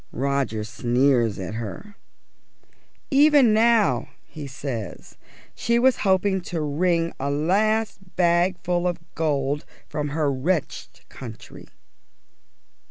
[0.13, 1.95] Roger sneers at her.
[3.11, 5.15] "Even now," he says,
[5.53, 11.67] "she was hoping to wring a last bag full of gold from her wretched country."